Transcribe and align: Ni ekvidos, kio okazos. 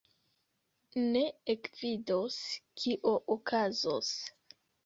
Ni 1.11 1.21
ekvidos, 1.55 2.39
kio 2.81 3.15
okazos. 3.37 4.13